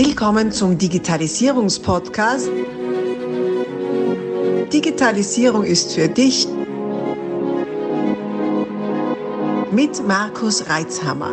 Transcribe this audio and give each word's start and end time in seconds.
Willkommen 0.00 0.52
zum 0.52 0.78
Digitalisierungspodcast. 0.78 2.48
Digitalisierung 4.72 5.64
ist 5.64 5.92
für 5.92 6.06
dich 6.06 6.46
mit 9.72 10.06
Markus 10.06 10.70
Reitzhammer. 10.70 11.32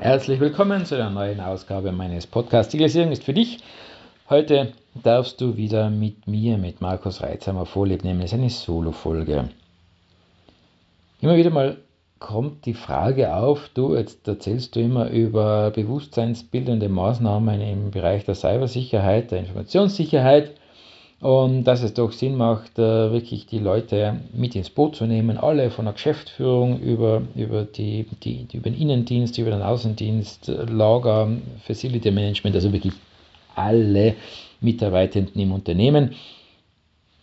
Herzlich 0.00 0.38
willkommen 0.38 0.84
zu 0.84 0.96
einer 0.96 1.08
neuen 1.08 1.40
Ausgabe 1.40 1.92
meines 1.92 2.26
Podcasts. 2.26 2.70
Digitalisierung 2.70 3.12
ist 3.12 3.24
für 3.24 3.32
dich. 3.32 3.60
Heute 4.28 4.74
darfst 5.02 5.40
du 5.40 5.56
wieder 5.56 5.88
mit 5.88 6.26
mir, 6.26 6.58
mit 6.58 6.82
Markus 6.82 7.22
Reitzhammer 7.22 7.64
vorleben, 7.64 8.08
nämlich 8.08 8.34
eine 8.34 8.50
Solo-Folge. 8.50 9.48
Immer 11.22 11.36
wieder 11.36 11.48
mal 11.48 11.78
kommt 12.18 12.64
die 12.64 12.74
Frage 12.74 13.34
auf, 13.34 13.68
du, 13.74 13.94
jetzt 13.94 14.26
erzählst 14.26 14.74
du 14.74 14.80
immer 14.80 15.10
über 15.10 15.70
bewusstseinsbildende 15.70 16.88
Maßnahmen 16.88 17.60
im 17.60 17.90
Bereich 17.90 18.24
der 18.24 18.34
Cybersicherheit, 18.34 19.30
der 19.30 19.40
Informationssicherheit 19.40 20.52
und 21.20 21.64
dass 21.64 21.82
es 21.82 21.94
doch 21.94 22.12
Sinn 22.12 22.36
macht, 22.36 22.78
äh, 22.78 23.10
wirklich 23.10 23.46
die 23.46 23.58
Leute 23.58 24.20
mit 24.34 24.54
ins 24.54 24.70
Boot 24.70 24.96
zu 24.96 25.06
nehmen, 25.06 25.38
alle 25.38 25.70
von 25.70 25.86
der 25.86 25.94
Geschäftsführung 25.94 26.80
über, 26.80 27.22
über, 27.34 27.64
die, 27.64 28.06
die, 28.22 28.46
über 28.52 28.70
den 28.70 28.80
Innendienst, 28.80 29.38
über 29.38 29.50
den 29.50 29.62
Außendienst, 29.62 30.48
Lager, 30.48 31.28
Facility 31.64 32.10
Management, 32.10 32.56
also 32.56 32.72
wirklich 32.72 32.92
alle 33.54 34.14
Mitarbeitenden 34.60 35.40
im 35.40 35.52
Unternehmen. 35.52 36.14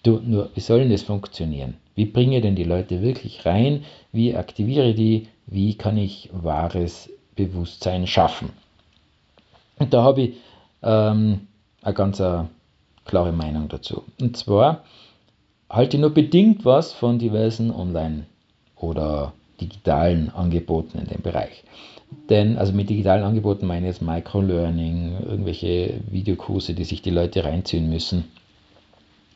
Du, 0.01 0.19
nur, 0.23 0.49
wie 0.53 0.59
soll 0.59 0.79
denn 0.79 0.91
das 0.91 1.03
funktionieren? 1.03 1.75
Wie 1.95 2.05
bringe 2.05 2.41
denn 2.41 2.55
die 2.55 2.63
Leute 2.63 3.01
wirklich 3.01 3.45
rein? 3.45 3.83
Wie 4.11 4.35
aktiviere 4.35 4.89
ich 4.89 4.95
die? 4.95 5.27
Wie 5.45 5.75
kann 5.75 5.97
ich 5.97 6.29
wahres 6.31 7.09
Bewusstsein 7.35 8.07
schaffen? 8.07 8.49
Und 9.77 9.93
da 9.93 10.03
habe 10.03 10.21
ich 10.21 10.33
ähm, 10.81 11.47
eine 11.81 11.93
ganz 11.93 12.19
eine 12.21 12.43
äh, 12.43 13.09
klare 13.09 13.31
Meinung 13.31 13.69
dazu. 13.69 14.03
Und 14.19 14.37
zwar 14.37 14.83
halte 15.69 15.97
ich 15.97 16.01
nur 16.01 16.13
bedingt 16.13 16.65
was 16.65 16.93
von 16.93 17.19
diversen 17.19 17.71
Online- 17.71 18.25
oder 18.75 19.33
digitalen 19.59 20.29
Angeboten 20.29 20.99
in 20.99 21.05
dem 21.05 21.21
Bereich. 21.21 21.63
Denn, 22.29 22.57
also 22.57 22.73
mit 22.73 22.89
digitalen 22.89 23.23
Angeboten 23.23 23.65
meine 23.65 23.87
ich 23.87 23.95
jetzt 23.95 24.01
Microlearning, 24.01 25.17
irgendwelche 25.25 25.99
Videokurse, 26.09 26.73
die 26.73 26.83
sich 26.83 27.01
die 27.01 27.09
Leute 27.09 27.43
reinziehen 27.43 27.89
müssen 27.89 28.25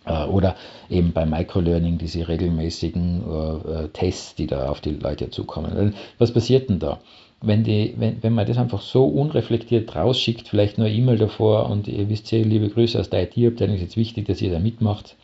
oder 0.07 0.55
eben 0.89 1.11
bei 1.11 1.25
Microlearning 1.25 1.97
diese 1.97 2.27
regelmäßigen 2.27 3.23
äh, 3.23 3.71
äh, 3.71 3.87
Tests, 3.89 4.35
die 4.35 4.47
da 4.47 4.69
auf 4.69 4.81
die 4.81 4.91
Leute 4.91 5.29
zukommen. 5.29 5.93
Was 6.17 6.31
passiert 6.31 6.69
denn 6.69 6.79
da? 6.79 6.99
Wenn, 7.41 7.63
die, 7.63 7.93
wenn, 7.97 8.23
wenn 8.23 8.33
man 8.33 8.47
das 8.47 8.57
einfach 8.57 8.81
so 8.81 9.05
unreflektiert 9.05 9.95
rausschickt, 9.95 10.47
vielleicht 10.47 10.77
nur 10.77 10.87
E-Mail 10.87 11.17
davor 11.17 11.69
und 11.69 11.87
ihr 11.87 12.09
wisst 12.09 12.31
ja, 12.31 12.39
liebe 12.39 12.69
Grüße 12.69 12.99
aus 12.99 13.09
der 13.09 13.23
IT-Abteilung, 13.23 13.75
ist 13.75 13.81
jetzt 13.81 13.97
wichtig, 13.97 14.25
dass 14.25 14.41
ihr 14.41 14.51
da 14.51 14.59
mitmacht. 14.59 15.15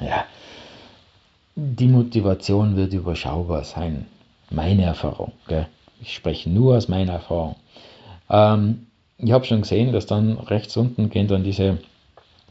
Ja, 0.00 0.24
die 1.56 1.88
Motivation 1.88 2.76
wird 2.76 2.92
überschaubar 2.92 3.64
sein. 3.64 4.06
Meine 4.50 4.84
Erfahrung. 4.84 5.32
Gell? 5.48 5.66
Ich 6.00 6.14
spreche 6.14 6.50
nur 6.50 6.76
aus 6.76 6.88
meiner 6.88 7.14
Erfahrung. 7.14 7.56
Ähm, 8.30 8.86
ich 9.18 9.32
habe 9.32 9.46
schon 9.46 9.62
gesehen, 9.62 9.92
dass 9.92 10.06
dann 10.06 10.38
rechts 10.38 10.76
unten 10.76 11.08
gehen 11.08 11.26
dann 11.26 11.42
diese 11.42 11.78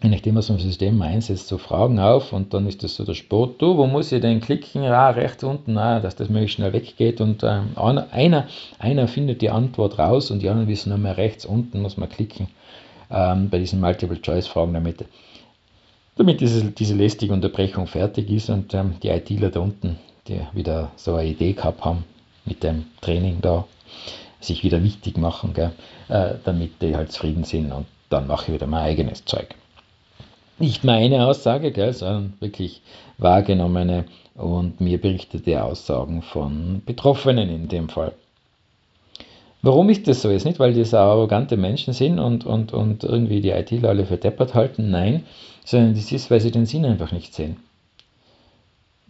je 0.03 0.09
nachdem, 0.09 0.35
was 0.35 0.49
man 0.49 0.57
im 0.59 0.63
System 0.63 1.01
einsetzt, 1.01 1.47
so 1.47 1.57
Fragen 1.57 1.99
auf 1.99 2.33
und 2.33 2.53
dann 2.53 2.67
ist 2.67 2.83
das 2.83 2.95
so 2.95 3.05
der 3.05 3.13
Sport. 3.13 3.61
Du, 3.61 3.77
wo 3.77 3.87
muss 3.87 4.11
ich 4.11 4.21
denn 4.21 4.41
klicken? 4.41 4.83
Ja, 4.83 5.09
rechts 5.09 5.43
unten, 5.43 5.77
ah, 5.77 5.99
dass 5.99 6.15
das 6.15 6.29
möglichst 6.29 6.55
schnell 6.55 6.73
weggeht 6.73 7.21
und 7.21 7.43
ähm, 7.43 7.69
einer, 7.75 8.47
einer 8.77 9.07
findet 9.07 9.41
die 9.41 9.49
Antwort 9.49 9.97
raus 9.97 10.31
und 10.31 10.41
die 10.41 10.49
anderen 10.49 10.67
wissen 10.67 10.89
nur 10.89 10.97
mehr 10.97 11.17
rechts 11.17 11.45
unten 11.45 11.81
muss 11.81 11.97
man 11.97 12.09
klicken 12.09 12.47
ähm, 13.09 13.49
bei 13.49 13.59
diesen 13.59 13.79
Multiple-Choice-Fragen, 13.79 14.73
damit, 14.73 15.05
damit 16.17 16.41
diese, 16.41 16.65
diese 16.71 16.95
lästige 16.95 17.33
Unterbrechung 17.33 17.87
fertig 17.87 18.29
ist 18.29 18.49
und 18.49 18.73
ähm, 18.73 18.95
die 19.01 19.09
ITler 19.09 19.49
da 19.49 19.61
unten, 19.61 19.97
die 20.27 20.41
wieder 20.53 20.91
so 20.97 21.15
eine 21.15 21.29
Idee 21.29 21.53
gehabt 21.53 21.85
haben 21.85 22.03
mit 22.43 22.63
dem 22.63 22.85
Training 23.01 23.39
da, 23.41 23.65
sich 24.41 24.63
wieder 24.63 24.83
wichtig 24.83 25.17
machen, 25.17 25.53
gell, 25.53 25.71
äh, 26.09 26.35
damit 26.43 26.81
die 26.81 26.95
halt 26.95 27.11
zufrieden 27.11 27.45
sind 27.45 27.71
und 27.71 27.85
dann 28.09 28.27
mache 28.27 28.47
ich 28.47 28.53
wieder 28.53 28.67
mein 28.67 28.83
eigenes 28.83 29.25
Zeug 29.25 29.55
nicht 30.59 30.83
meine 30.83 31.25
Aussage, 31.25 31.71
gell, 31.71 31.93
sondern 31.93 32.33
wirklich 32.39 32.81
wahrgenommene 33.17 34.05
und 34.35 34.81
mir 34.81 34.99
berichtete 34.99 35.63
Aussagen 35.63 36.21
von 36.21 36.81
Betroffenen 36.85 37.49
in 37.49 37.67
dem 37.67 37.89
Fall. 37.89 38.13
Warum 39.61 39.89
ist 39.89 40.07
das 40.07 40.21
so? 40.21 40.29
Ist 40.29 40.45
nicht, 40.45 40.59
weil 40.59 40.73
die 40.73 40.83
so 40.83 40.97
arrogante 40.97 41.57
Menschen 41.57 41.93
sind 41.93 42.19
und, 42.19 42.45
und, 42.45 42.73
und 42.73 43.03
irgendwie 43.03 43.41
die 43.41 43.49
ITler 43.49 43.89
alle 43.89 44.05
für 44.05 44.19
halten, 44.53 44.91
nein, 44.91 45.23
sondern 45.63 45.95
das 45.95 46.11
ist, 46.11 46.29
weil 46.29 46.39
sie 46.39 46.51
den 46.51 46.65
Sinn 46.65 46.85
einfach 46.85 47.11
nicht 47.11 47.33
sehen 47.33 47.57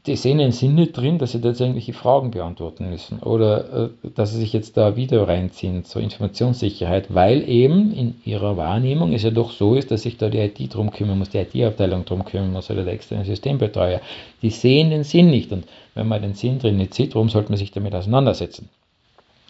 die 0.07 0.15
sehen 0.15 0.37
den 0.37 0.51
Sinn 0.51 0.75
nicht 0.75 0.95
drin, 0.95 1.17
dass 1.17 1.31
sie 1.31 1.41
da 1.41 1.49
jetzt 1.49 1.61
irgendwelche 1.61 1.93
Fragen 1.93 2.31
beantworten 2.31 2.89
müssen 2.89 3.19
oder 3.19 3.85
äh, 3.85 3.89
dass 4.15 4.31
sie 4.31 4.39
sich 4.39 4.53
jetzt 4.53 4.77
da 4.77 4.95
Video 4.95 5.23
reinziehen 5.23 5.83
zur 5.83 6.01
Informationssicherheit, 6.01 7.13
weil 7.13 7.47
eben 7.49 7.91
in 7.91 8.15
ihrer 8.23 8.55
Wahrnehmung 8.55 9.13
es 9.13 9.23
ja 9.23 9.31
doch 9.31 9.51
so 9.51 9.75
ist, 9.75 9.89
dass 9.91 10.03
sich 10.03 10.17
da 10.17 10.29
die 10.29 10.37
IT 10.37 10.73
drum 10.73 10.91
kümmern 10.91 11.17
muss, 11.17 11.29
die 11.29 11.39
IT-Abteilung 11.39 12.05
drum 12.05 12.23
kümmern 12.23 12.53
muss 12.53 12.69
oder 12.69 12.83
der 12.83 12.93
externe 12.93 13.25
Systembetreuer. 13.25 14.01
Die 14.41 14.51
sehen 14.51 14.91
den 14.91 15.03
Sinn 15.03 15.29
nicht 15.29 15.51
und 15.51 15.65
wenn 15.95 16.07
man 16.07 16.21
den 16.21 16.35
Sinn 16.35 16.59
drin 16.59 16.77
nicht 16.77 16.93
sieht, 16.93 17.15
warum 17.15 17.29
sollte 17.29 17.49
man 17.49 17.57
sich 17.57 17.71
damit 17.71 17.95
auseinandersetzen? 17.95 18.69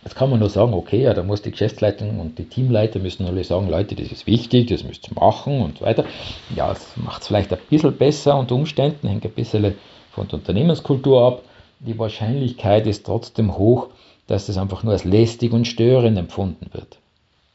Jetzt 0.05 0.15
kann 0.15 0.29
man 0.29 0.39
nur 0.39 0.49
sagen, 0.49 0.75
okay, 0.75 1.01
ja, 1.01 1.15
da 1.15 1.23
muss 1.23 1.41
die 1.41 1.49
Geschäftsleitung 1.49 2.19
und 2.19 2.37
die 2.37 2.45
Teamleiter 2.45 2.99
müssen 2.99 3.25
alle 3.25 3.43
sagen, 3.43 3.67
Leute, 3.69 3.95
das 3.95 4.11
ist 4.11 4.27
wichtig, 4.27 4.67
das 4.67 4.83
müsst 4.83 5.09
ihr 5.09 5.15
machen 5.15 5.61
und 5.61 5.79
so 5.79 5.85
weiter. 5.85 6.05
Ja, 6.55 6.71
es 6.71 6.95
macht 6.95 7.23
es 7.23 7.27
vielleicht 7.27 7.51
ein 7.51 7.57
bisschen 7.71 7.97
besser 7.97 8.37
unter 8.37 8.53
Umständen, 8.53 9.07
hängt 9.07 9.25
ein 9.25 9.31
bisschen 9.31 9.73
von 10.15 10.27
der 10.29 10.39
Unternehmenskultur 10.39 11.21
ab. 11.21 11.43
Die 11.79 11.99
Wahrscheinlichkeit 11.99 12.87
ist 12.87 13.05
trotzdem 13.05 13.57
hoch, 13.57 13.89
dass 14.27 14.47
das 14.47 14.57
einfach 14.57 14.81
nur 14.83 14.93
als 14.93 15.03
lästig 15.03 15.51
und 15.51 15.65
störend 15.65 16.17
empfunden 16.17 16.67
wird. 16.71 16.97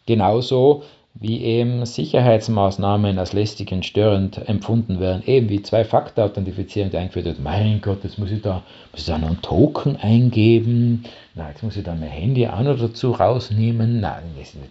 Genauso 0.06 0.84
wie 1.15 1.43
eben 1.43 1.84
Sicherheitsmaßnahmen 1.84 3.19
als 3.19 3.32
lästig 3.32 3.72
und 3.72 3.84
störend 3.84 4.49
empfunden 4.49 5.00
werden, 5.00 5.25
eben 5.26 5.49
wie 5.49 5.60
Zwei-Faktor-Authentifizierung, 5.60 6.94
eingeführt 6.94 7.25
wird. 7.25 7.41
Mein 7.41 7.81
Gott, 7.81 8.04
jetzt 8.04 8.19
muss 8.19 8.31
ich 8.31 8.43
da, 8.43 8.62
muss 8.93 9.00
ich 9.00 9.06
da 9.06 9.19
noch 9.19 9.28
einen 9.28 9.43
Token 9.43 9.97
eingeben, 9.97 11.04
na, 11.34 11.49
jetzt 11.49 11.65
muss 11.65 11.76
ich 11.76 11.82
da 11.82 11.94
mein 11.94 12.10
Handy 12.10 12.47
auch 12.47 12.60
noch 12.60 12.78
dazu 12.78 13.10
rausnehmen, 13.10 14.00
nein, 14.00 14.22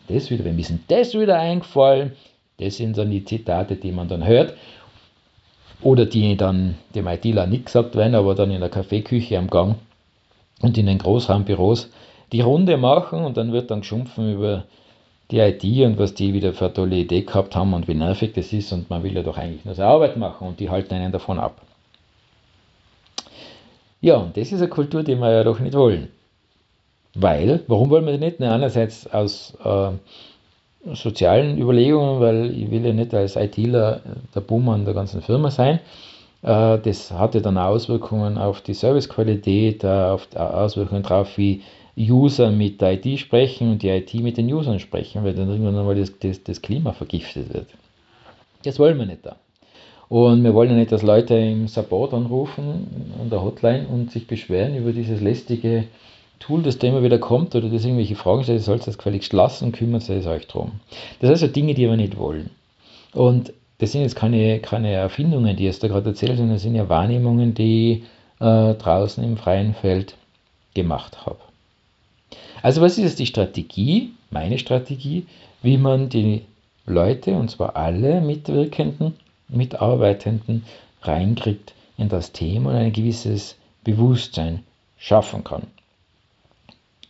das 0.07 0.29
wieder, 0.29 0.45
wem 0.45 0.57
ist 0.59 0.71
das 0.87 1.13
wieder 1.13 1.37
eingefallen? 1.37 2.13
Das 2.57 2.77
sind 2.77 2.97
dann 2.97 3.11
die 3.11 3.25
Zitate, 3.25 3.75
die 3.75 3.91
man 3.91 4.07
dann 4.07 4.25
hört 4.25 4.53
oder 5.81 6.05
die 6.05 6.35
dann 6.35 6.75
dem 6.95 7.07
ITler 7.07 7.47
nicht 7.47 7.65
gesagt 7.65 7.95
werden, 7.95 8.15
aber 8.15 8.35
dann 8.35 8.51
in 8.51 8.59
der 8.59 8.69
Kaffeeküche 8.69 9.37
am 9.37 9.49
Gang 9.49 9.75
und 10.61 10.77
in 10.77 10.85
den 10.85 10.97
Großraumbüros 10.97 11.89
die 12.31 12.41
Runde 12.41 12.77
machen 12.77 13.23
und 13.23 13.37
dann 13.37 13.51
wird 13.51 13.71
dann 13.71 13.81
geschumpfen 13.81 14.33
über 14.33 14.65
die 15.31 15.39
IT 15.39 15.63
und 15.85 15.97
was 15.97 16.13
die 16.13 16.33
wieder 16.33 16.53
für 16.53 16.65
eine 16.65 16.73
tolle 16.73 16.95
Idee 16.97 17.21
gehabt 17.21 17.55
haben 17.55 17.73
und 17.73 17.87
wie 17.87 17.93
nervig 17.93 18.33
das 18.33 18.51
ist 18.51 18.71
und 18.71 18.89
man 18.89 19.03
will 19.03 19.15
ja 19.15 19.23
doch 19.23 19.37
eigentlich 19.37 19.65
nur 19.65 19.75
seine 19.75 19.89
Arbeit 19.89 20.17
machen 20.17 20.47
und 20.47 20.59
die 20.59 20.69
halten 20.69 20.93
einen 20.93 21.11
davon 21.11 21.39
ab. 21.39 21.61
Ja, 24.01 24.17
und 24.17 24.37
das 24.37 24.51
ist 24.51 24.61
eine 24.61 24.69
Kultur, 24.69 25.03
die 25.03 25.15
wir 25.15 25.31
ja 25.31 25.43
doch 25.43 25.59
nicht 25.59 25.75
wollen. 25.75 26.09
Weil, 27.15 27.63
warum 27.67 27.89
wollen 27.89 28.05
wir 28.05 28.13
das 28.13 28.21
nicht? 28.21 28.41
Einerseits 28.41 29.11
aus 29.11 29.57
äh, 29.63 29.91
sozialen 30.93 31.57
Überlegungen, 31.57 32.19
weil 32.19 32.51
ich 32.57 32.71
will 32.71 32.85
ja 32.85 32.93
nicht 32.93 33.13
als 33.13 33.35
ITler 33.35 34.01
der 34.33 34.41
Buhmann 34.41 34.85
der 34.85 34.93
ganzen 34.93 35.21
Firma 35.21 35.51
sein. 35.51 35.79
Äh, 36.41 36.79
das 36.79 37.11
hatte 37.11 37.41
dann 37.41 37.57
Auswirkungen 37.57 38.37
auf 38.37 38.61
die 38.61 38.73
Servicequalität, 38.73 39.83
äh, 39.83 39.87
auf 39.87 40.27
Auswirkungen 40.35 41.03
darauf, 41.03 41.37
wie 41.37 41.61
User 41.97 42.49
mit 42.49 42.79
der 42.79 42.93
IT 42.93 43.19
sprechen 43.19 43.71
und 43.71 43.83
die 43.83 43.89
IT 43.89 44.13
mit 44.15 44.37
den 44.37 44.51
Usern 44.53 44.79
sprechen, 44.79 45.23
weil 45.23 45.33
dann 45.33 45.49
irgendwann 45.49 45.77
einmal 45.77 45.95
das, 45.95 46.17
das, 46.19 46.41
das 46.43 46.61
Klima 46.61 46.93
vergiftet 46.93 47.53
wird. 47.53 47.67
Das 48.63 48.79
wollen 48.79 48.97
wir 48.97 49.05
nicht 49.05 49.25
da. 49.25 49.35
Und 50.07 50.43
wir 50.43 50.53
wollen 50.53 50.71
ja 50.71 50.75
nicht, 50.75 50.91
dass 50.91 51.03
Leute 51.03 51.35
im 51.35 51.67
Support 51.67 52.13
anrufen, 52.13 53.13
an 53.21 53.29
der 53.29 53.43
Hotline 53.43 53.87
und 53.87 54.11
sich 54.11 54.25
beschweren 54.25 54.75
über 54.75 54.91
dieses 54.91 55.21
lästige 55.21 55.85
Tool, 56.39 56.63
das 56.63 56.77
da 56.77 56.87
immer 56.87 57.03
wieder 57.03 57.19
kommt 57.19 57.55
oder 57.55 57.69
das 57.69 57.83
irgendwelche 57.83 58.15
Fragen 58.15 58.43
stellt, 58.43 58.61
sollst 58.61 58.87
das 58.87 58.97
gefälligst 58.97 59.33
lassen, 59.33 59.71
kümmert 59.71 60.09
es 60.09 60.25
euch 60.25 60.47
drum. 60.47 60.79
Das 61.19 61.27
sind 61.27 61.31
also 61.31 61.47
Dinge, 61.47 61.73
die 61.73 61.87
wir 61.87 61.97
nicht 61.97 62.17
wollen. 62.17 62.49
Und 63.13 63.53
das 63.79 63.91
sind 63.91 64.01
jetzt 64.01 64.15
keine, 64.15 64.59
keine 64.59 64.91
Erfindungen, 64.91 65.55
die 65.55 65.67
ich 65.67 65.79
da 65.79 65.87
gerade 65.87 66.09
erzählt, 66.09 66.37
sondern 66.37 66.55
das 66.55 66.63
sind 66.63 66.75
ja 66.75 66.89
Wahrnehmungen, 66.89 67.53
die 67.53 68.03
äh, 68.39 68.73
draußen 68.73 69.23
im 69.23 69.37
freien 69.37 69.73
Feld 69.73 70.15
gemacht 70.73 71.25
habe. 71.25 71.39
Also 72.61 72.81
was 72.81 72.97
ist 72.97 73.03
jetzt 73.03 73.19
die 73.19 73.25
Strategie, 73.25 74.11
meine 74.31 74.59
Strategie, 74.59 75.25
wie 75.61 75.77
man 75.77 76.09
die 76.09 76.43
Leute, 76.85 77.31
und 77.35 77.49
zwar 77.49 77.75
alle 77.75 78.21
Mitwirkenden, 78.21 79.15
Mitarbeitenden, 79.47 80.65
reinkriegt 81.01 81.73
in 81.97 82.09
das 82.09 82.31
Thema 82.31 82.71
und 82.71 82.75
ein 82.75 82.93
gewisses 82.93 83.55
Bewusstsein 83.83 84.63
schaffen 84.97 85.43
kann. 85.43 85.63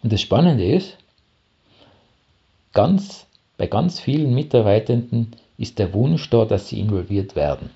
Und 0.04 0.14
das 0.14 0.22
Spannende 0.22 0.66
ist, 0.66 0.98
ganz, 2.74 3.26
bei 3.58 3.68
ganz 3.68 4.00
vielen 4.00 4.34
Mitarbeitenden 4.34 5.36
ist 5.58 5.80
der 5.80 5.94
Wunsch 5.94 6.30
da, 6.30 6.46
dass 6.46 6.70
sie 6.70 6.80
involviert 6.80 7.36
werden. 7.36 7.70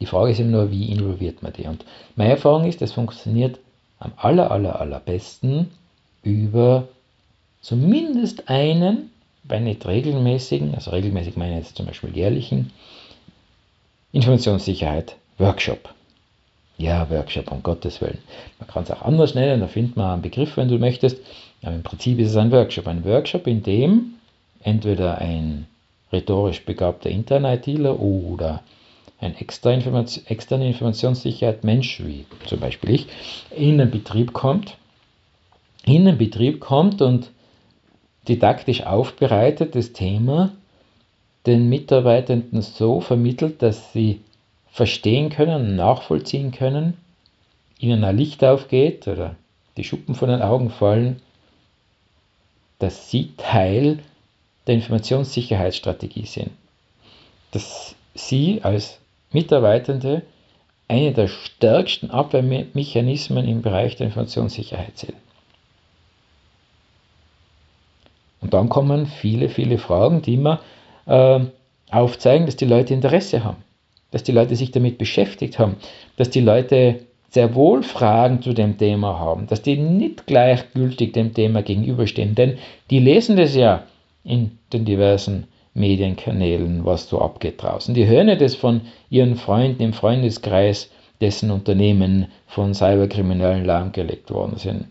Die 0.00 0.06
Frage 0.06 0.32
ist 0.32 0.40
immer 0.40 0.50
nur, 0.50 0.70
wie 0.70 0.90
involviert 0.92 1.42
man 1.42 1.52
die? 1.52 1.66
Und 1.66 1.84
meine 2.14 2.32
Erfahrung 2.32 2.64
ist, 2.64 2.80
das 2.80 2.92
funktioniert 2.92 3.58
am 3.98 4.12
aller, 4.16 4.50
aller, 4.50 4.80
allerbesten 4.80 5.70
über 6.22 6.88
zumindest 7.60 8.48
einen, 8.48 9.10
bei 9.44 9.58
nicht 9.58 9.86
regelmäßigen, 9.86 10.74
also 10.74 10.90
regelmäßig 10.90 11.36
meine 11.36 11.58
ich 11.58 11.66
jetzt 11.66 11.76
zum 11.76 11.86
Beispiel 11.86 12.14
jährlichen, 12.14 12.70
Informationssicherheit 14.12 15.16
Workshop. 15.38 15.94
Ja, 16.78 17.10
Workshop, 17.10 17.50
um 17.50 17.62
Gottes 17.62 18.00
Willen. 18.00 18.18
Man 18.60 18.68
kann 18.68 18.84
es 18.84 18.90
auch 18.92 19.02
anders 19.02 19.34
nennen, 19.34 19.60
da 19.60 19.66
findet 19.66 19.96
man 19.96 20.12
einen 20.12 20.22
Begriff, 20.22 20.56
wenn 20.56 20.68
du 20.68 20.78
möchtest. 20.78 21.18
Aber 21.62 21.74
im 21.74 21.82
Prinzip 21.82 22.20
ist 22.20 22.30
es 22.30 22.36
ein 22.36 22.52
Workshop. 22.52 22.86
Ein 22.86 23.04
Workshop, 23.04 23.48
in 23.48 23.64
dem 23.64 24.14
entweder 24.62 25.18
ein 25.18 25.66
rhetorisch 26.12 26.64
begabter 26.64 27.10
Internet-ITler 27.10 27.98
oder 27.98 28.62
ein 29.20 29.36
extra 29.36 29.72
Information, 29.72 30.24
externe 30.28 30.68
Informationssicherheit 30.68 31.64
Mensch, 31.64 32.00
wie 32.04 32.24
zum 32.46 32.60
Beispiel 32.60 32.90
ich, 32.90 33.06
in 33.50 33.78
den 33.78 33.90
Betrieb 33.90 34.32
kommt, 34.32 34.76
in 35.84 36.04
den 36.04 36.16
Betrieb 36.16 36.60
kommt 36.60 37.02
und 37.02 37.30
didaktisch 38.28 38.84
aufbereitet 38.84 39.74
das 39.74 39.92
Thema 39.92 40.52
den 41.46 41.68
Mitarbeitenden 41.68 42.62
so 42.62 43.00
vermittelt, 43.00 43.62
dass 43.62 43.92
sie 43.92 44.20
verstehen 44.70 45.30
können, 45.30 45.76
nachvollziehen 45.76 46.52
können, 46.52 46.96
ihnen 47.78 48.04
ein 48.04 48.16
Licht 48.16 48.44
aufgeht 48.44 49.08
oder 49.08 49.36
die 49.76 49.84
Schuppen 49.84 50.14
von 50.14 50.28
den 50.28 50.42
Augen 50.42 50.70
fallen, 50.70 51.20
dass 52.78 53.10
sie 53.10 53.32
Teil 53.36 53.98
der 54.66 54.74
Informationssicherheitsstrategie 54.74 56.26
sind. 56.26 56.50
Dass 57.50 57.94
sie 58.14 58.60
als 58.62 58.98
Mitarbeitende 59.32 60.22
eine 60.88 61.12
der 61.12 61.28
stärksten 61.28 62.10
Abwehrmechanismen 62.10 63.46
im 63.46 63.62
Bereich 63.62 63.96
der 63.96 64.06
Informationssicherheit 64.06 64.98
sind. 64.98 65.14
Und 68.40 68.54
dann 68.54 68.68
kommen 68.68 69.06
viele, 69.06 69.48
viele 69.48 69.78
Fragen, 69.78 70.22
die 70.22 70.34
immer 70.34 70.60
äh, 71.06 71.40
aufzeigen, 71.90 72.46
dass 72.46 72.56
die 72.56 72.64
Leute 72.64 72.94
Interesse 72.94 73.44
haben, 73.44 73.62
dass 74.10 74.22
die 74.22 74.32
Leute 74.32 74.56
sich 74.56 74.70
damit 74.70 74.98
beschäftigt 74.98 75.58
haben, 75.58 75.76
dass 76.16 76.30
die 76.30 76.40
Leute 76.40 77.00
sehr 77.30 77.54
wohl 77.54 77.82
Fragen 77.82 78.40
zu 78.40 78.54
dem 78.54 78.78
Thema 78.78 79.18
haben, 79.18 79.46
dass 79.46 79.60
die 79.60 79.76
nicht 79.76 80.26
gleichgültig 80.26 81.12
dem 81.12 81.34
Thema 81.34 81.62
gegenüberstehen, 81.62 82.34
denn 82.34 82.56
die 82.90 83.00
lesen 83.00 83.36
das 83.36 83.54
ja 83.54 83.84
in 84.24 84.58
den 84.72 84.84
diversen 84.84 85.46
Medienkanälen, 85.74 86.84
was 86.84 87.08
so 87.08 87.20
abgeht 87.20 87.62
draußen. 87.62 87.94
Die 87.94 88.06
hören 88.06 88.28
ja 88.28 88.36
das 88.36 88.54
von 88.54 88.80
ihren 89.10 89.36
Freunden 89.36 89.82
im 89.82 89.92
Freundeskreis, 89.92 90.90
dessen 91.20 91.50
Unternehmen 91.50 92.28
von 92.46 92.74
Cyberkriminellen 92.74 93.64
lahmgelegt 93.64 94.30
worden 94.30 94.56
sind. 94.56 94.86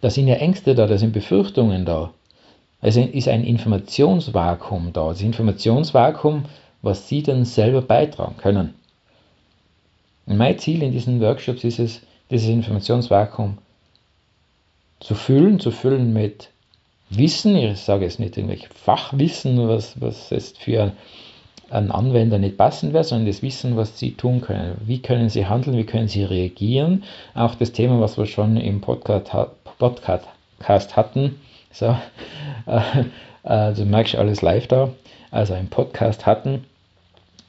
Da 0.00 0.10
sind 0.10 0.28
ja 0.28 0.34
Ängste 0.36 0.74
da, 0.74 0.86
da 0.86 0.98
sind 0.98 1.12
Befürchtungen 1.12 1.84
da. 1.84 2.12
Also 2.80 3.00
ist 3.00 3.28
ein 3.28 3.44
Informationsvakuum 3.44 4.92
da. 4.92 5.08
Das 5.08 5.22
Informationsvakuum, 5.22 6.44
was 6.82 7.08
Sie 7.08 7.22
dann 7.22 7.44
selber 7.44 7.82
beitragen 7.82 8.36
können. 8.36 8.74
Und 10.26 10.36
mein 10.36 10.58
Ziel 10.58 10.82
in 10.82 10.92
diesen 10.92 11.20
Workshops 11.20 11.64
ist 11.64 11.78
es, 11.78 12.00
dieses 12.30 12.48
Informationsvakuum 12.48 13.58
zu 15.00 15.14
füllen, 15.14 15.60
zu 15.60 15.70
füllen 15.70 16.12
mit 16.12 16.50
Wissen, 17.08 17.54
ich 17.54 17.78
sage 17.78 18.04
jetzt 18.04 18.18
nicht 18.18 18.36
irgendwelche 18.36 18.68
Fachwissen, 18.68 19.68
was, 19.68 20.00
was 20.00 20.30
jetzt 20.30 20.58
für 20.58 20.92
einen 21.70 21.90
Anwender 21.90 22.38
nicht 22.38 22.56
passend 22.56 22.92
wäre, 22.92 23.04
sondern 23.04 23.26
das 23.26 23.42
Wissen, 23.42 23.76
was 23.76 23.98
sie 23.98 24.12
tun 24.12 24.40
können. 24.40 24.76
Wie 24.84 25.00
können 25.00 25.28
sie 25.28 25.46
handeln, 25.46 25.76
wie 25.76 25.84
können 25.84 26.08
sie 26.08 26.24
reagieren. 26.24 27.04
Auch 27.34 27.54
das 27.54 27.72
Thema, 27.72 28.00
was 28.00 28.18
wir 28.18 28.26
schon 28.26 28.56
im 28.56 28.80
Podcast, 28.80 29.30
Podcast 29.78 30.96
hatten. 30.96 31.40
So, 31.70 31.86
äh, 32.66 33.04
also 33.42 33.84
merkst 33.84 34.14
du 34.14 34.18
alles 34.18 34.42
live 34.42 34.66
da. 34.66 34.90
Also 35.36 35.54
im 35.54 35.68
Podcast 35.68 36.24
hatten, 36.24 36.64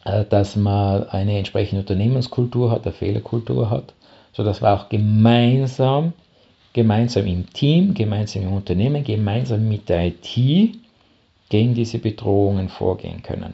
äh, 0.03 0.25
dass 0.25 0.57
man 0.57 1.07
eine 1.07 1.37
entsprechende 1.37 1.83
Unternehmenskultur 1.83 2.69
hat, 2.69 2.83
eine 2.83 2.91
Fehlerkultur 2.91 3.69
hat, 3.69 3.93
sodass 4.33 4.61
wir 4.61 4.73
auch 4.73 4.89
gemeinsam 4.89 6.11
gemeinsam 6.73 7.25
im 7.27 7.51
Team, 7.53 7.93
gemeinsam 7.93 8.43
im 8.43 8.53
Unternehmen, 8.53 9.05
gemeinsam 9.05 9.69
mit 9.69 9.87
der 9.87 10.07
IT 10.07 10.35
gegen 11.47 11.73
diese 11.73 11.97
Bedrohungen 11.97 12.67
vorgehen 12.67 13.23
können. 13.23 13.53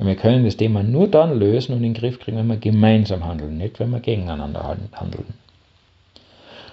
Und 0.00 0.08
wir 0.08 0.16
können 0.16 0.44
das 0.44 0.56
Thema 0.56 0.82
nur 0.82 1.06
dann 1.06 1.38
lösen 1.38 1.72
und 1.72 1.78
in 1.78 1.94
den 1.94 1.94
Griff 1.94 2.18
kriegen, 2.18 2.38
wenn 2.38 2.48
wir 2.48 2.56
gemeinsam 2.56 3.24
handeln, 3.24 3.56
nicht 3.56 3.78
wenn 3.78 3.90
wir 3.90 4.00
gegeneinander 4.00 4.76
handeln. 4.92 5.32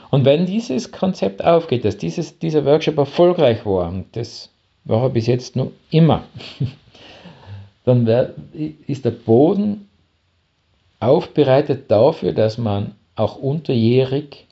Und 0.09 0.25
wenn 0.25 0.47
dieses 0.47 0.91
Konzept 0.91 1.45
aufgeht, 1.45 1.85
dass 1.85 1.97
dieses, 1.97 2.39
dieser 2.39 2.65
Workshop 2.65 2.97
erfolgreich 2.97 3.67
war, 3.67 3.88
und 3.88 4.07
das 4.15 4.50
war 4.85 5.03
er 5.03 5.09
bis 5.09 5.27
jetzt 5.27 5.55
noch 5.55 5.71
immer, 5.89 6.23
dann 7.85 8.07
ist 8.87 9.05
der 9.05 9.11
Boden 9.11 9.89
aufbereitet 10.99 11.91
dafür, 11.91 12.33
dass 12.33 12.57
man 12.57 12.95
auch 13.15 13.37
unterjährig 13.37 14.45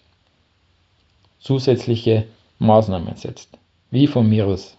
zusätzliche 1.39 2.25
Maßnahmen 2.59 3.15
setzt. 3.15 3.49
Wie 3.91 4.07
von 4.07 4.27
mir 4.29 4.47
aus 4.47 4.77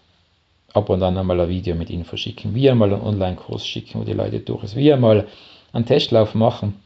ab 0.73 0.89
und 0.89 1.01
an 1.03 1.17
einmal 1.17 1.39
ein 1.39 1.49
Video 1.49 1.75
mit 1.75 1.89
Info 1.89 2.17
schicken, 2.17 2.53
wie 2.53 2.69
einmal 2.69 2.93
einen 2.93 3.01
Online-Kurs 3.01 3.65
schicken, 3.65 3.99
wo 3.99 4.03
die 4.03 4.13
Leute 4.13 4.39
durch 4.39 4.63
ist, 4.63 4.75
wie 4.75 4.91
einmal 4.91 5.27
einen 5.71 5.85
Testlauf 5.85 6.33
machen 6.33 6.81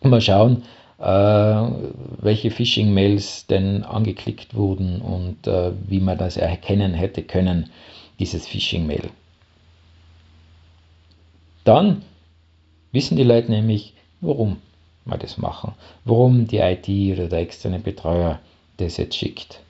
und 0.00 0.10
mal 0.10 0.20
schauen, 0.20 0.64
welche 0.98 2.50
Phishing-Mails 2.50 3.46
denn 3.46 3.82
angeklickt 3.82 4.54
wurden 4.54 5.02
und 5.02 5.46
äh, 5.46 5.72
wie 5.86 6.00
man 6.00 6.16
das 6.16 6.36
erkennen 6.38 6.94
hätte 6.94 7.22
können, 7.22 7.70
dieses 8.18 8.46
Phishing-Mail. 8.46 9.10
Dann 11.64 12.02
wissen 12.92 13.16
die 13.16 13.24
Leute 13.24 13.50
nämlich, 13.50 13.92
warum 14.20 14.58
wir 15.04 15.18
das 15.18 15.36
machen, 15.36 15.74
warum 16.04 16.46
die 16.46 16.58
IT 16.58 16.88
oder 16.88 17.28
der 17.28 17.40
externe 17.40 17.78
Betreuer 17.78 18.40
das 18.78 18.96
jetzt 18.96 19.16
schickt. 19.16 19.60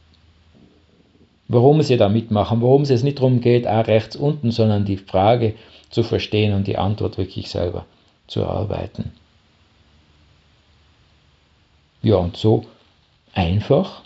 Warum 1.49 1.83
sie 1.83 1.97
da 1.97 2.09
mitmachen, 2.09 2.61
warum 2.61 2.83
es 2.83 3.03
nicht 3.03 3.19
darum 3.19 3.41
geht, 3.41 3.67
auch 3.67 3.87
rechts 3.87 4.17
unten, 4.17 4.51
sondern 4.51 4.85
die 4.85 4.97
Frage 4.97 5.55
zu 5.91 6.03
verstehen 6.03 6.55
und 6.55 6.67
die 6.67 6.79
Antwort 6.79 7.19
wirklich 7.19 7.51
selber 7.51 7.87
zu 8.27 8.41
erarbeiten. 8.41 9.13
Ja, 12.03 12.17
und 12.17 12.37
so 12.37 12.65
einfach 13.33 14.03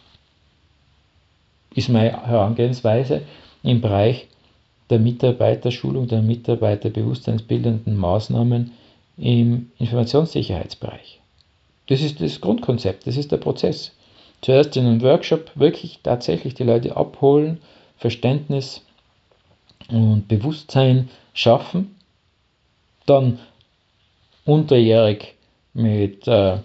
ist 1.74 1.88
meine 1.88 2.26
Herangehensweise 2.26 3.22
im 3.62 3.80
Bereich 3.80 4.26
der 4.88 4.98
Mitarbeiterschulung, 4.98 6.08
der 6.08 6.22
Mitarbeiterbewusstseinsbildenden 6.22 7.96
Maßnahmen 7.96 8.72
im 9.16 9.70
Informationssicherheitsbereich. 9.78 11.20
Das 11.88 12.00
ist 12.00 12.20
das 12.20 12.40
Grundkonzept, 12.40 13.06
das 13.06 13.16
ist 13.16 13.30
der 13.32 13.36
Prozess 13.36 13.92
zuerst 14.40 14.76
in 14.76 14.86
einem 14.86 15.02
Workshop 15.02 15.50
wirklich 15.54 16.00
tatsächlich 16.02 16.54
die 16.54 16.64
Leute 16.64 16.96
abholen, 16.96 17.60
Verständnis 17.98 18.82
und 19.88 20.28
Bewusstsein 20.28 21.10
schaffen, 21.34 21.96
dann 23.06 23.38
unterjährig 24.44 25.34
mit 25.74 26.26
äh, 26.26 26.58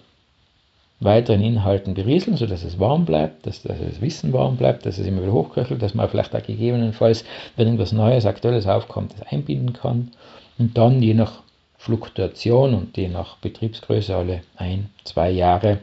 weiteren 1.00 1.42
Inhalten 1.42 1.94
berieseln, 1.94 2.38
sodass 2.38 2.64
es 2.64 2.80
warm 2.80 3.06
bleibt, 3.06 3.46
dass, 3.46 3.62
dass, 3.64 3.78
das 3.80 4.02
Wissen 4.02 4.32
warm 4.34 4.56
bleibt, 4.56 4.86
dass 4.86 4.98
es 4.98 5.06
immer 5.06 5.22
wieder 5.22 5.34
hochköchelt, 5.34 5.82
dass 5.82 5.94
man 5.94 6.10
vielleicht 6.10 6.36
auch 6.36 6.44
gegebenenfalls, 6.44 7.26
wenn 7.56 7.68
irgendwas 7.68 7.92
Neues, 7.92 8.26
Aktuelles 8.26 8.68
aufkommt, 8.68 9.14
das 9.14 9.28
einbinden 9.28 9.74
kann 9.74 10.12
und 10.58 10.78
dann 10.78 11.02
je 11.02 11.14
nach 11.14 11.44
Fluktuation 11.78 12.74
und 12.74 12.98
je 12.98 13.10
nach 13.10 13.38
Betriebsgröße 13.38 14.16
alle 14.16 14.42
ein, 14.56 14.90
zwei 15.04 15.30
Jahre 15.30 15.80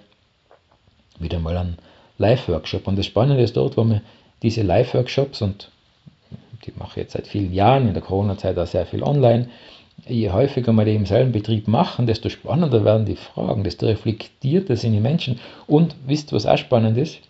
wieder 1.19 1.39
mal 1.39 1.57
einen 1.57 1.79
Live-Workshop. 2.19 2.89
Und 2.89 2.97
das 2.97 3.07
Spannende 3.07 3.43
ist 3.43 3.57
dort, 3.57 3.77
wo 3.77 3.85
wir 3.85 4.01
diese 4.43 4.63
Live-Workshops, 4.63 5.43
und 5.43 5.71
die 6.67 6.73
mache 6.77 6.91
ich 6.91 6.97
jetzt 6.97 7.13
seit 7.13 7.27
vielen 7.27 7.53
Jahren, 7.53 7.87
in 7.87 7.95
der 7.95 8.03
Corona-Zeit 8.03 8.59
auch 8.59 8.67
sehr 8.67 8.87
viel 8.87 9.03
online, 9.03 9.49
je 10.07 10.31
häufiger 10.31 10.73
wir 10.73 10.85
die 10.85 10.95
im 10.95 11.07
selben 11.07 11.33
Betrieb 11.33 11.69
machen, 11.69 12.07
desto 12.07 12.29
spannender 12.29 12.85
werden 12.85 13.07
die 13.07 13.17
Fragen, 13.17 13.65
desto 13.65 13.87
reflektierter 13.87 14.77
sind 14.77 14.93
die 14.93 15.01
Menschen. 15.01 15.39
Und 15.67 15.95
wisst 16.07 16.33
ihr, 16.33 16.37
was 16.37 16.47
auch 16.47 16.59
spannend 16.59 16.99
ist? 16.99 17.21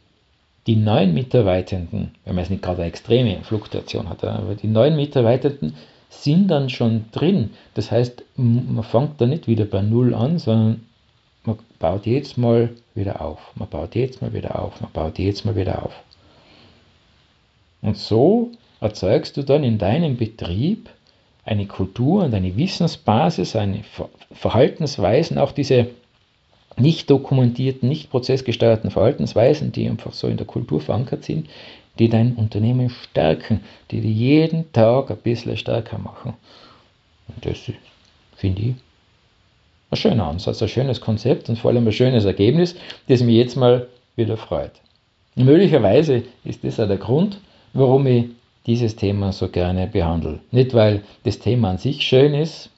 Die 0.66 0.76
neuen 0.76 1.12
Mitarbeitenden, 1.12 2.12
wenn 2.24 2.34
man 2.34 2.44
jetzt 2.44 2.50
nicht 2.50 2.62
gerade 2.62 2.82
eine 2.82 2.88
extreme 2.88 3.42
Fluktuation 3.42 4.08
hat, 4.08 4.22
aber 4.24 4.54
die 4.54 4.68
neuen 4.68 4.96
Mitarbeitenden 4.96 5.74
sind 6.08 6.48
dann 6.48 6.70
schon 6.70 7.06
drin. 7.10 7.50
Das 7.74 7.90
heißt, 7.90 8.22
man 8.36 8.84
fängt 8.84 9.20
da 9.20 9.26
nicht 9.26 9.48
wieder 9.48 9.64
bei 9.64 9.82
Null 9.82 10.14
an, 10.14 10.38
sondern 10.38 10.86
man 11.44 11.58
baut 11.78 12.06
jetzt 12.06 12.38
mal 12.38 12.70
wieder 12.94 13.20
auf, 13.20 13.40
man 13.56 13.68
baut 13.68 13.94
jetzt 13.96 14.22
mal 14.22 14.32
wieder 14.32 14.60
auf, 14.60 14.80
man 14.80 14.92
baut 14.92 15.18
jetzt 15.18 15.44
mal 15.44 15.56
wieder 15.56 15.84
auf. 15.84 15.94
Und 17.80 17.96
so 17.96 18.52
erzeugst 18.80 19.36
du 19.36 19.42
dann 19.42 19.64
in 19.64 19.78
deinem 19.78 20.16
Betrieb 20.16 20.88
eine 21.44 21.66
Kultur 21.66 22.24
und 22.24 22.34
eine 22.34 22.56
Wissensbasis, 22.56 23.56
eine 23.56 23.82
Verhaltensweisen, 24.32 25.38
auch 25.38 25.52
diese 25.52 25.88
nicht 26.76 27.10
dokumentierten, 27.10 27.88
nicht 27.88 28.10
prozessgesteuerten 28.10 28.90
Verhaltensweisen, 28.90 29.72
die 29.72 29.88
einfach 29.88 30.12
so 30.12 30.28
in 30.28 30.36
der 30.36 30.46
Kultur 30.46 30.80
verankert 30.80 31.24
sind, 31.24 31.48
die 31.98 32.08
dein 32.08 32.34
Unternehmen 32.34 32.90
stärken, 32.90 33.60
die 33.90 34.00
dich 34.00 34.16
jeden 34.16 34.72
Tag 34.72 35.10
ein 35.10 35.18
bisschen 35.18 35.56
stärker 35.56 35.98
machen. 35.98 36.34
Und 37.28 37.44
das 37.44 37.58
finde 38.36 38.62
ich 38.62 38.74
ein 39.90 39.96
schöner 39.96 40.28
Ansatz, 40.28 40.62
ein 40.62 40.68
schönes 40.68 41.00
Konzept 41.00 41.48
und 41.48 41.58
vor 41.58 41.70
allem 41.70 41.86
ein 41.86 41.92
schönes 41.92 42.24
Ergebnis, 42.24 42.74
das 43.08 43.22
mich 43.22 43.36
jetzt 43.36 43.56
mal 43.56 43.88
wieder 44.16 44.36
freut. 44.36 44.72
Möglicherweise 45.34 46.22
ist 46.44 46.64
das 46.64 46.80
auch 46.80 46.88
der 46.88 46.96
Grund, 46.96 47.38
warum 47.74 48.06
ich 48.06 48.26
dieses 48.66 48.96
Thema 48.96 49.32
so 49.32 49.48
gerne 49.48 49.86
behandle. 49.86 50.40
Nicht, 50.50 50.74
weil 50.74 51.02
das 51.24 51.38
Thema 51.38 51.70
an 51.70 51.78
sich 51.78 52.02
schön 52.02 52.34
ist, 52.34 52.70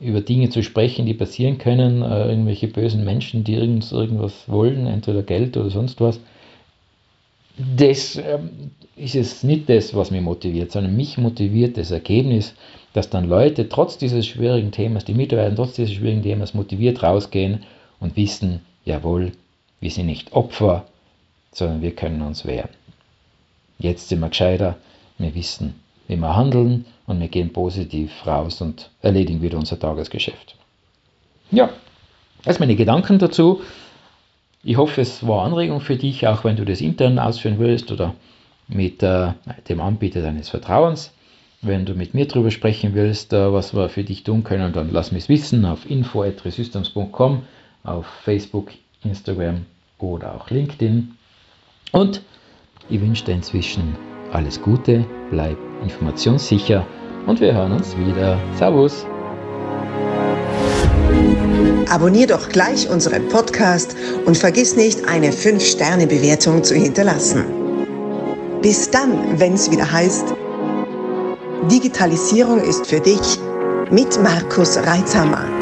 über 0.00 0.20
Dinge 0.22 0.48
zu 0.48 0.62
sprechen, 0.62 1.06
die 1.06 1.14
passieren 1.14 1.58
können, 1.58 2.02
äh, 2.02 2.28
irgendwelche 2.28 2.68
bösen 2.68 3.04
Menschen, 3.04 3.44
die 3.44 3.54
irgend, 3.54 3.90
irgendwas 3.92 4.48
wollen, 4.48 4.86
entweder 4.86 5.22
Geld 5.22 5.56
oder 5.56 5.70
sonst 5.70 6.00
was. 6.00 6.20
Das 7.76 8.16
ähm, 8.16 8.70
ist 8.96 9.14
es 9.14 9.42
nicht 9.42 9.68
das, 9.68 9.94
was 9.94 10.10
mich 10.10 10.22
motiviert, 10.22 10.72
sondern 10.72 10.96
mich 10.96 11.18
motiviert 11.18 11.76
das 11.76 11.90
Ergebnis, 11.90 12.54
dass 12.94 13.10
dann 13.10 13.28
Leute 13.28 13.68
trotz 13.68 13.98
dieses 13.98 14.26
schwierigen 14.26 14.72
Themas, 14.72 15.04
die 15.04 15.14
Mitarbeiter 15.14 15.54
trotz 15.54 15.74
dieses 15.74 15.94
schwierigen 15.94 16.22
Themas 16.22 16.54
motiviert 16.54 17.02
rausgehen 17.02 17.64
und 18.00 18.16
wissen, 18.16 18.60
jawohl, 18.84 19.32
wir 19.80 19.90
sind 19.90 20.06
nicht 20.06 20.32
Opfer, 20.32 20.86
sondern 21.52 21.82
wir 21.82 21.94
können 21.94 22.22
uns 22.22 22.46
wehren. 22.46 22.70
Jetzt 23.80 24.08
sind 24.08 24.20
wir 24.20 24.28
gescheiter, 24.28 24.76
wir 25.18 25.34
wissen, 25.34 25.74
wie 26.06 26.16
wir 26.16 26.36
handeln 26.36 26.84
und 27.06 27.18
wir 27.18 27.28
gehen 27.28 27.52
positiv 27.52 28.26
raus 28.26 28.60
und 28.60 28.90
erledigen 29.00 29.42
wieder 29.42 29.58
unser 29.58 29.78
Tagesgeschäft. 29.78 30.54
Ja, 31.50 31.70
das 32.44 32.56
sind 32.56 32.60
meine 32.60 32.76
Gedanken 32.76 33.18
dazu. 33.18 33.62
Ich 34.62 34.76
hoffe, 34.76 35.00
es 35.00 35.26
war 35.26 35.44
Anregung 35.44 35.80
für 35.80 35.96
dich, 35.96 36.26
auch 36.26 36.44
wenn 36.44 36.56
du 36.56 36.66
das 36.66 36.82
intern 36.82 37.18
ausführen 37.18 37.58
willst 37.58 37.90
oder 37.90 38.14
mit 38.68 39.02
äh, 39.02 39.32
dem 39.68 39.80
Anbieter 39.80 40.20
deines 40.20 40.50
Vertrauens. 40.50 41.12
Wenn 41.62 41.86
du 41.86 41.94
mit 41.94 42.12
mir 42.12 42.26
darüber 42.26 42.50
sprechen 42.50 42.94
willst, 42.94 43.32
äh, 43.32 43.52
was 43.52 43.74
wir 43.74 43.88
für 43.88 44.04
dich 44.04 44.22
tun 44.22 44.44
können, 44.44 44.74
dann 44.74 44.90
lass 44.92 45.12
mich 45.12 45.28
wissen 45.30 45.64
auf 45.64 45.88
info.resystems.com, 45.88 47.42
auf 47.84 48.06
Facebook, 48.24 48.72
Instagram 49.02 49.64
oder 49.98 50.34
auch 50.34 50.50
LinkedIn. 50.50 51.16
Und 51.92 52.22
ich 52.90 53.00
wünsche 53.00 53.24
dir 53.24 53.34
inzwischen 53.34 53.96
alles 54.32 54.60
Gute, 54.60 55.04
bleib 55.30 55.56
informationssicher 55.82 56.86
und 57.26 57.40
wir 57.40 57.54
hören 57.54 57.72
uns 57.72 57.96
wieder. 57.96 58.38
Servus! 58.56 59.06
Abonnier 61.88 62.26
doch 62.28 62.48
gleich 62.48 62.88
unseren 62.88 63.28
Podcast 63.28 63.96
und 64.24 64.36
vergiss 64.36 64.76
nicht, 64.76 65.08
eine 65.08 65.30
5-Sterne-Bewertung 65.30 66.62
zu 66.62 66.74
hinterlassen. 66.74 67.44
Bis 68.62 68.90
dann, 68.90 69.40
wenn 69.40 69.54
es 69.54 69.70
wieder 69.70 69.90
heißt, 69.90 70.34
Digitalisierung 71.70 72.60
ist 72.62 72.86
für 72.86 73.00
dich 73.00 73.38
mit 73.90 74.22
Markus 74.22 74.76
Reitzhammer. 74.76 75.59